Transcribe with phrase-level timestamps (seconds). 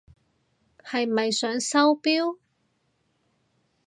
[0.83, 2.39] 係咪想收錶？